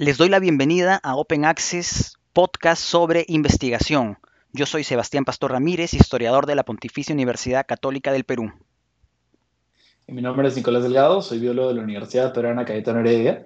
Les 0.00 0.16
doy 0.16 0.28
la 0.28 0.38
bienvenida 0.38 1.00
a 1.02 1.16
Open 1.16 1.44
Access, 1.44 2.18
podcast 2.32 2.80
sobre 2.80 3.24
investigación. 3.26 4.18
Yo 4.52 4.64
soy 4.64 4.84
Sebastián 4.84 5.24
Pastor 5.24 5.50
Ramírez, 5.50 5.92
historiador 5.92 6.46
de 6.46 6.54
la 6.54 6.62
Pontificia 6.62 7.12
Universidad 7.12 7.66
Católica 7.66 8.12
del 8.12 8.22
Perú. 8.22 8.52
Mi 10.06 10.22
nombre 10.22 10.46
es 10.46 10.54
Nicolás 10.54 10.84
Delgado, 10.84 11.20
soy 11.20 11.40
biólogo 11.40 11.70
de 11.70 11.74
la 11.74 11.82
Universidad 11.82 12.32
Peruana 12.32 12.64
Cayetano 12.64 13.00
Heredia. 13.00 13.44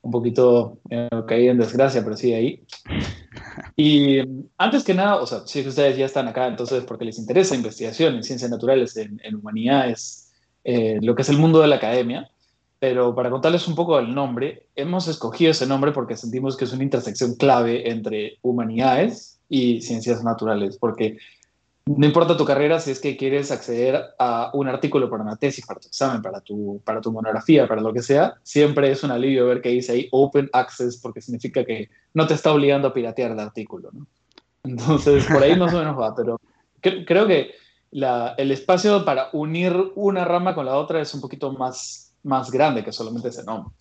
Un 0.00 0.10
poquito 0.10 0.78
eh, 0.88 1.10
caí 1.28 1.48
en 1.48 1.58
desgracia, 1.58 2.02
pero 2.02 2.16
sí 2.16 2.32
ahí. 2.32 2.64
Y 3.76 4.20
antes 4.56 4.84
que 4.84 4.94
nada, 4.94 5.16
o 5.16 5.26
sea, 5.26 5.46
si 5.46 5.60
ustedes 5.66 5.98
ya 5.98 6.06
están 6.06 6.28
acá, 6.28 6.46
entonces 6.46 6.82
porque 6.84 7.04
les 7.04 7.18
interesa 7.18 7.54
investigación 7.54 8.14
en 8.14 8.22
ciencias 8.22 8.50
naturales, 8.50 8.96
en, 8.96 9.34
humanidades, 9.34 10.32
eh, 10.64 10.98
lo 11.02 11.14
que 11.14 11.22
es 11.22 11.28
el 11.28 11.36
mundo 11.36 11.60
de 11.60 11.68
la 11.68 11.76
academia, 11.76 12.29
pero 12.80 13.14
para 13.14 13.30
contarles 13.30 13.68
un 13.68 13.74
poco 13.74 13.98
del 13.98 14.14
nombre, 14.14 14.66
hemos 14.74 15.06
escogido 15.06 15.50
ese 15.50 15.66
nombre 15.66 15.92
porque 15.92 16.16
sentimos 16.16 16.56
que 16.56 16.64
es 16.64 16.72
una 16.72 16.82
intersección 16.82 17.34
clave 17.34 17.90
entre 17.90 18.38
humanidades 18.40 19.38
y 19.50 19.82
ciencias 19.82 20.24
naturales, 20.24 20.78
porque 20.78 21.18
no 21.84 22.06
importa 22.06 22.38
tu 22.38 22.46
carrera 22.46 22.80
si 22.80 22.90
es 22.90 22.98
que 22.98 23.18
quieres 23.18 23.50
acceder 23.50 24.02
a 24.18 24.50
un 24.54 24.66
artículo 24.66 25.10
para 25.10 25.22
una 25.22 25.36
tesis, 25.36 25.66
para 25.66 25.78
tu 25.78 25.88
examen, 25.88 26.22
para 26.22 26.40
tu, 26.40 26.80
para 26.82 27.02
tu 27.02 27.12
monografía, 27.12 27.68
para 27.68 27.82
lo 27.82 27.92
que 27.92 28.00
sea, 28.00 28.36
siempre 28.44 28.90
es 28.90 29.04
un 29.04 29.10
alivio 29.10 29.46
ver 29.46 29.60
que 29.60 29.68
dice 29.68 29.92
ahí 29.92 30.08
Open 30.10 30.48
Access 30.54 30.96
porque 30.96 31.20
significa 31.20 31.64
que 31.66 31.90
no 32.14 32.26
te 32.26 32.32
está 32.32 32.50
obligando 32.50 32.88
a 32.88 32.94
piratear 32.94 33.32
el 33.32 33.40
artículo. 33.40 33.90
¿no? 33.92 34.06
Entonces, 34.64 35.26
por 35.26 35.42
ahí 35.42 35.54
más 35.54 35.74
o 35.74 35.78
menos 35.78 35.98
va, 35.98 36.14
pero 36.14 36.40
creo 36.80 37.26
que 37.26 37.50
la, 37.90 38.34
el 38.38 38.52
espacio 38.52 39.04
para 39.04 39.28
unir 39.34 39.74
una 39.96 40.24
rama 40.24 40.54
con 40.54 40.64
la 40.64 40.78
otra 40.78 41.02
es 41.02 41.12
un 41.12 41.20
poquito 41.20 41.52
más 41.52 42.09
más 42.22 42.50
grande 42.50 42.84
que 42.84 42.92
solamente 42.92 43.28
ese 43.28 43.44
nombre. 43.44 43.72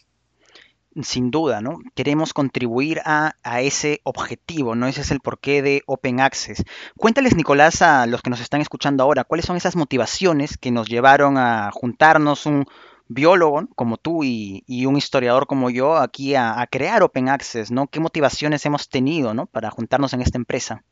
Sin 1.04 1.30
duda, 1.30 1.62
¿no? 1.62 1.80
Queremos 1.94 2.34
contribuir 2.34 3.00
a, 3.06 3.36
ese 3.62 4.02
objetivo, 4.04 4.76
¿no? 4.76 4.88
Ese 4.88 5.02
es 5.02 5.12
el 5.12 5.20
porqué 5.20 5.62
de 5.62 5.84
Open 5.86 6.20
Access. 6.20 6.64
Cuéntales, 6.98 7.36
Nicolás, 7.36 7.82
a 7.84 8.08
los 8.08 8.22
que 8.22 8.32
nos 8.32 8.42
están 8.42 8.60
escuchando 8.60 9.04
ahora, 9.04 9.24
cuáles 9.24 9.46
son 9.46 9.56
esas 9.56 9.76
motivaciones 9.76 10.58
que 10.58 10.72
nos 10.72 10.90
llevaron 10.90 11.38
a 11.38 11.70
juntarnos 11.72 12.48
un 12.48 12.66
biólogo 13.08 13.68
como 13.76 13.98
tú 13.98 14.24
y, 14.24 14.64
un 14.86 14.98
historiador 14.98 15.46
como 15.46 15.70
yo 15.70 15.96
aquí 15.98 16.34
a, 16.34 16.60
a, 16.60 16.66
crear 16.68 17.04
Open 17.04 17.30
Access, 17.30 17.70
¿no? 17.70 17.88
¿Qué 17.88 18.00
motivaciones 18.00 18.66
hemos 18.66 18.90
tenido, 18.90 19.36
¿no? 19.36 19.46
Para 19.46 19.70
juntarnos 19.70 20.14
en 20.14 20.22
esta 20.22 20.40
empresa. 20.40 20.84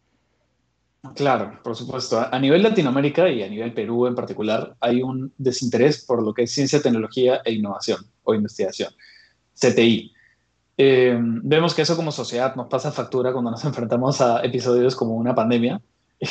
Claro, 1.16 1.60
por 1.64 1.76
supuesto. 1.76 2.20
A 2.20 2.40
nivel 2.40 2.64
Latinoamérica 2.64 3.30
y 3.30 3.44
a 3.44 3.50
nivel 3.50 3.74
Perú 3.74 4.08
en 4.08 4.16
particular, 4.16 4.76
hay 4.80 5.02
un 5.02 5.34
desinterés 5.38 6.04
por 6.06 6.24
lo 6.24 6.34
que 6.34 6.44
es 6.44 6.52
ciencia, 6.52 6.82
tecnología 6.82 7.42
e 7.44 7.54
innovación 7.54 8.00
o 8.24 8.34
investigación, 8.34 8.94
CTI. 9.54 10.14
Eh, 10.78 11.18
vemos 11.20 11.74
que 11.74 11.82
eso 11.82 11.96
como 11.96 12.12
sociedad 12.12 12.56
nos 12.56 12.68
pasa 12.68 12.92
factura 12.92 13.34
cuando 13.34 13.52
nos 13.52 13.66
enfrentamos 13.66 14.22
a 14.22 14.44
episodios 14.44 14.96
como 14.96 15.16
una 15.16 15.34
pandemia 15.34 15.82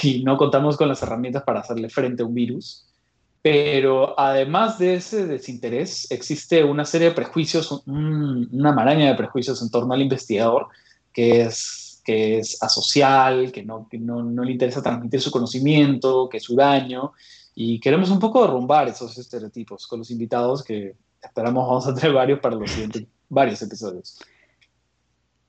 y 0.03 0.23
no 0.25 0.37
contamos 0.37 0.77
con 0.77 0.89
las 0.89 1.03
herramientas 1.03 1.43
para 1.43 1.61
hacerle 1.61 1.89
frente 1.89 2.23
a 2.23 2.27
un 2.27 2.35
virus. 2.35 2.87
Pero 3.43 4.19
además 4.19 4.79
de 4.79 4.95
ese 4.95 5.27
desinterés, 5.27 6.11
existe 6.11 6.65
una 6.65 6.85
serie 6.85 7.11
de 7.11 7.15
prejuicios, 7.15 7.83
una 7.87 8.73
maraña 8.73 9.07
de 9.07 9.15
prejuicios 9.15 9.63
en 9.63 9.71
torno 9.71 9.95
al 9.95 10.03
investigador, 10.03 10.67
que 11.13 11.43
es 11.43 11.86
que 12.07 12.39
es 12.39 12.63
asocial, 12.63 13.51
que, 13.51 13.65
no, 13.65 13.89
no, 13.99 14.23
no, 14.23 14.45
le 14.45 14.53
interesa 14.53 14.81
transmitir 14.81 15.21
su 15.21 15.33
conocimiento, 15.33 16.29
que 16.29 16.37
es 16.37 16.45
su 16.45 16.55
daño. 16.55 17.13
Y 17.57 17.81
queremos 17.81 18.11
un 18.11 18.21
poco 18.21 18.43
derrumbar 18.43 18.87
esos 18.87 19.19
estereotipos 19.19 19.89
con 19.89 19.99
los 19.99 20.11
invitados 20.13 20.63
que 20.63 20.95
esperamos 21.21 21.67
vamos 21.67 21.87
a 21.89 21.95
tener 21.95 22.13
varios 22.13 22.39
para 22.39 22.55
los 22.55 22.71
siguientes 22.71 23.07
varios 23.29 23.61
episodios. 23.61 24.21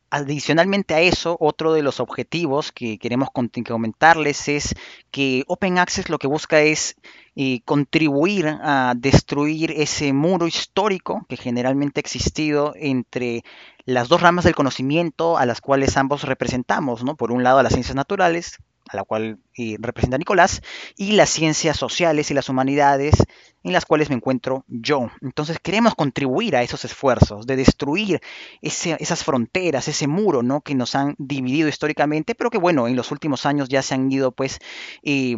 Adicionalmente 0.10 0.94
a 0.94 1.02
eso, 1.02 1.36
otro 1.42 1.74
de 1.74 1.82
los 1.82 2.00
objetivos 2.00 2.72
que 2.72 2.98
queremos 2.98 3.28
comentarles 3.30 4.48
es 4.48 4.74
que 5.12 5.44
Open 5.48 5.78
Access 5.80 6.10
lo 6.10 6.18
que 6.18 6.28
busca 6.28 6.62
es 6.62 6.96
eh, 7.36 7.60
contribuir 7.66 8.48
a 8.48 8.94
destruir 8.96 9.72
ese 9.72 10.14
muro 10.14 10.48
histórico 10.48 11.26
que 11.28 11.36
generalmente 11.36 12.00
ha 12.00 12.02
existido 12.02 12.74
entre 12.78 13.44
las 13.84 14.08
dos 14.08 14.22
ramas 14.22 14.46
del 14.46 14.56
conocimiento 14.56 15.38
a 15.38 15.46
las 15.46 15.60
cuales 15.60 15.98
ambos 15.98 16.24
representamos, 16.24 17.04
¿no? 17.04 17.18
Por 17.18 17.34
un 17.34 17.44
lado 17.44 17.60
a 17.60 17.64
las 17.64 17.74
ciencias 17.74 17.96
naturales, 17.96 18.60
a 18.90 18.96
la 18.96 19.04
cual 19.04 19.40
eh, 19.58 19.78
representa 19.80 20.18
Nicolás, 20.18 20.62
y 20.96 21.14
las 21.14 21.30
ciencias 21.30 21.78
sociales 21.78 22.32
y 22.32 22.34
las 22.34 22.50
humanidades, 22.50 23.16
en 23.64 23.74
las 23.74 23.86
cuales 23.86 24.10
me 24.10 24.16
encuentro 24.16 24.64
yo. 24.68 25.10
Entonces 25.22 25.60
queremos 25.62 25.96
contribuir 25.96 26.56
a 26.56 26.64
esos 26.64 26.86
esfuerzos 26.86 27.46
de 27.46 27.56
destruir 27.56 28.22
esas 28.62 29.24
fronteras, 29.24 29.88
ese 29.88 30.08
muro, 30.08 30.44
¿no? 30.44 30.62
Que 30.62 30.76
nos 30.76 30.96
han 30.96 31.16
dividido 31.18 31.68
históricamente, 31.68 32.36
pero 32.36 32.50
que 32.50 32.58
bueno, 32.58 32.88
en 32.88 32.96
los 32.96 33.12
últimos 33.12 33.46
años 33.46 33.70
ya 33.70 33.82
se 33.82 33.96
han 33.96 34.12
ido, 34.12 34.32
pues, 34.32 34.60
eh, 35.04 35.36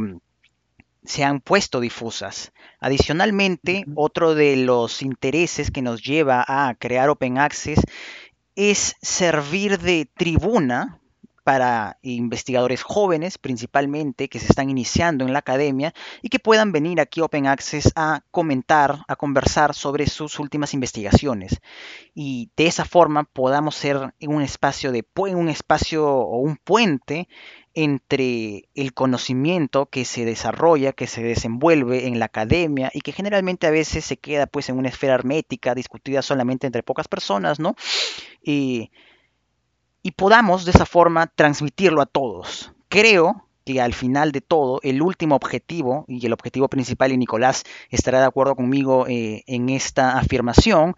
se 1.03 1.23
han 1.23 1.39
puesto 1.39 1.79
difusas. 1.79 2.51
Adicionalmente, 2.79 3.85
otro 3.95 4.35
de 4.35 4.57
los 4.57 5.01
intereses 5.01 5.71
que 5.71 5.81
nos 5.81 6.03
lleva 6.03 6.43
a 6.47 6.75
crear 6.75 7.09
Open 7.09 7.37
Access 7.37 7.79
es 8.55 8.95
servir 9.01 9.79
de 9.79 10.09
tribuna 10.17 10.99
para 11.43 11.97
investigadores 12.01 12.83
jóvenes 12.83 13.37
principalmente 13.37 14.29
que 14.29 14.39
se 14.39 14.47
están 14.47 14.69
iniciando 14.69 15.25
en 15.25 15.33
la 15.33 15.39
academia 15.39 15.93
y 16.21 16.29
que 16.29 16.39
puedan 16.39 16.71
venir 16.71 16.99
aquí 16.99 17.21
Open 17.21 17.47
Access 17.47 17.91
a 17.95 18.21
comentar, 18.31 18.99
a 19.07 19.15
conversar 19.15 19.73
sobre 19.73 20.07
sus 20.07 20.39
últimas 20.39 20.73
investigaciones. 20.73 21.59
Y 22.13 22.51
de 22.55 22.67
esa 22.67 22.85
forma 22.85 23.23
podamos 23.23 23.75
ser 23.75 24.13
un 24.21 24.41
espacio 24.41 24.91
de 24.91 25.03
un 25.15 25.49
espacio 25.49 26.07
o 26.07 26.37
un 26.37 26.57
puente 26.57 27.27
entre 27.73 28.69
el 28.73 28.93
conocimiento 28.93 29.85
que 29.87 30.05
se 30.05 30.25
desarrolla, 30.25 30.93
que 30.93 31.07
se 31.07 31.21
desenvuelve 31.21 32.07
en 32.07 32.19
la 32.19 32.25
academia 32.25 32.89
y 32.93 33.01
que 33.01 33.11
generalmente 33.11 33.67
a 33.67 33.71
veces 33.71 34.05
se 34.05 34.17
queda 34.17 34.47
pues 34.47 34.69
en 34.69 34.77
una 34.77 34.89
esfera 34.89 35.13
hermética, 35.13 35.75
discutida 35.75 36.21
solamente 36.21 36.67
entre 36.67 36.83
pocas 36.83 37.07
personas, 37.07 37.59
¿no? 37.59 37.75
Y, 38.43 38.91
y 40.09 40.11
podamos 40.11 40.65
de 40.65 40.71
esa 40.71 40.87
forma 40.87 41.27
transmitirlo 41.27 42.01
a 42.01 42.07
todos. 42.07 42.71
Creo 42.87 43.45
que 43.63 43.79
al 43.79 43.93
final 43.93 44.31
de 44.31 44.41
todo, 44.41 44.79
el 44.81 45.03
último 45.03 45.35
objetivo, 45.35 46.05
y 46.07 46.25
el 46.25 46.33
objetivo 46.33 46.67
principal, 46.67 47.11
y 47.11 47.17
Nicolás 47.17 47.63
estará 47.91 48.19
de 48.19 48.25
acuerdo 48.25 48.55
conmigo 48.55 49.05
eh, 49.07 49.43
en 49.45 49.69
esta 49.69 50.17
afirmación, 50.17 50.95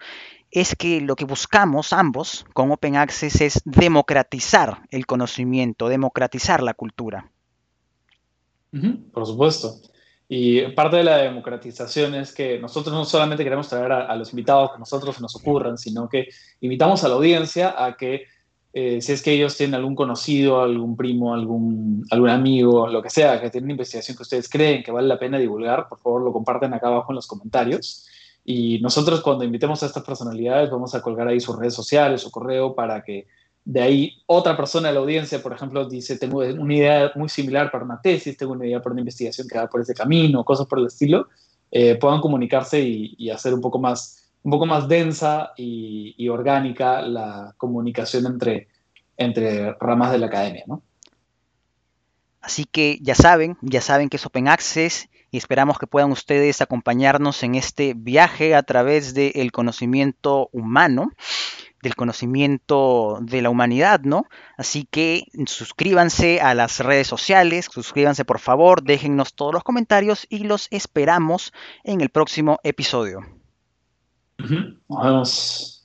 es 0.49 0.77
que 0.77 1.01
lo 1.01 1.17
que 1.17 1.25
buscamos 1.25 1.91
ambos 1.91 2.45
con 2.53 2.71
Open 2.71 2.95
Access 2.95 3.41
es 3.41 3.61
democratizar 3.65 4.83
el 4.91 5.05
conocimiento, 5.05 5.89
democratizar 5.89 6.63
la 6.63 6.73
cultura. 6.73 7.29
por 9.11 9.25
supuesto. 9.25 9.75
Y 10.29 10.61
parte 10.69 10.95
de 10.95 11.03
la 11.03 11.17
democratización 11.17 12.15
es 12.15 12.33
que 12.33 12.57
nosotros 12.59 12.95
no 12.95 13.03
solamente 13.03 13.43
queremos 13.43 13.67
traer 13.67 13.91
a, 13.91 14.15
los 14.15 14.29
invitados 14.31 14.71
que 14.71 14.79
nosotros 14.79 15.19
nos 15.19 15.35
ocurran, 15.35 15.77
sino 15.77 16.07
que 16.07 16.29
invitamos 16.61 17.03
a 17.03 17.09
la 17.09 17.15
audiencia 17.15 17.75
a 17.77 17.97
que 17.97 18.27
eh, 18.73 19.01
si 19.01 19.11
es 19.11 19.21
que 19.21 19.33
ellos 19.33 19.57
tienen 19.57 19.75
algún 19.75 19.95
conocido, 19.95 20.61
algún 20.61 20.95
primo, 20.95 21.33
algún, 21.33 22.05
algún 22.09 22.29
amigo, 22.29 22.87
lo 22.87 23.01
que 23.01 23.09
sea, 23.09 23.41
que 23.41 23.49
tienen 23.49 23.65
una 23.65 23.73
investigación 23.73 24.15
que 24.15 24.23
ustedes 24.23 24.49
creen 24.49 24.83
que 24.83 24.91
vale 24.91 25.07
la 25.07 25.19
pena 25.19 25.37
divulgar, 25.37 25.89
por 25.89 25.99
favor 25.99 26.21
lo 26.21 26.31
comparten 26.31 26.73
acá 26.73 26.87
abajo 26.87 27.11
en 27.11 27.15
los 27.15 27.27
comentarios. 27.27 28.07
Y 28.43 28.79
nosotros 28.79 29.21
cuando 29.21 29.43
invitemos 29.43 29.83
a 29.83 29.85
estas 29.85 30.03
personalidades 30.03 30.69
vamos 30.69 30.95
a 30.95 31.01
colgar 31.01 31.27
ahí 31.27 31.39
sus 31.39 31.57
redes 31.57 31.73
sociales, 31.73 32.21
su 32.21 32.31
correo, 32.31 32.73
para 32.73 33.03
que 33.03 33.27
de 33.63 33.81
ahí 33.81 34.23
otra 34.25 34.57
persona 34.57 34.87
de 34.87 34.95
la 34.95 35.01
audiencia, 35.01 35.41
por 35.41 35.53
ejemplo, 35.53 35.87
dice, 35.87 36.17
tengo 36.17 36.39
una 36.39 36.73
idea 36.73 37.11
muy 37.15 37.29
similar 37.29 37.69
para 37.71 37.85
una 37.85 38.01
tesis, 38.01 38.35
tengo 38.35 38.53
una 38.53 38.65
idea 38.65 38.81
para 38.81 38.93
una 38.93 39.01
investigación 39.01 39.47
que 39.47 39.57
va 39.57 39.67
por 39.67 39.81
ese 39.81 39.93
camino, 39.93 40.43
cosas 40.43 40.65
por 40.65 40.79
el 40.79 40.87
estilo, 40.87 41.27
eh, 41.69 41.95
puedan 41.95 42.21
comunicarse 42.21 42.81
y, 42.81 43.29
hacer 43.29 43.53
un 43.53 43.61
poco 43.61 43.79
más, 43.79 44.30
un 44.43 44.51
poco 44.51 44.65
más 44.65 44.87
densa 44.87 45.53
y, 45.55 46.27
orgánica 46.29 47.01
la 47.01 47.53
comunicación 47.57 48.25
entre, 49.17 49.75
ramas 49.79 50.11
de 50.11 50.17
la 50.17 50.27
academia, 50.27 50.63
¿no? 50.67 50.81
Así 52.41 52.65
que 52.65 52.97
ya 53.01 53.13
saben, 53.13 53.57
ya 53.61 53.81
saben 53.81 54.09
que 54.09 54.17
es 54.17 54.25
Open 54.25 54.47
Access 54.47 55.09
y 55.29 55.37
esperamos 55.37 55.77
que 55.77 55.85
puedan 55.85 56.11
ustedes 56.11 56.59
acompañarnos 56.61 57.43
en 57.43 57.53
este 57.53 57.93
viaje 57.95 58.55
a 58.55 58.63
través 58.63 59.13
del 59.13 59.51
conocimiento 59.51 60.49
humano 60.51 61.11
del 61.81 61.95
conocimiento 61.95 63.17
de 63.21 63.41
la 63.41 63.49
humanidad, 63.49 64.01
¿no? 64.01 64.25
Así 64.57 64.87
que 64.89 65.25
suscríbanse 65.45 66.39
a 66.39 66.53
las 66.53 66.79
redes 66.79 67.07
sociales, 67.07 67.67
suscríbanse 67.71 68.25
por 68.25 68.39
favor, 68.39 68.83
déjennos 68.83 69.33
todos 69.33 69.53
los 69.53 69.63
comentarios 69.63 70.27
y 70.29 70.43
los 70.43 70.67
esperamos 70.71 71.53
en 71.83 72.01
el 72.01 72.09
próximo 72.09 72.59
episodio. 72.63 73.40
Nos 74.41 75.03
vemos. 75.03 75.81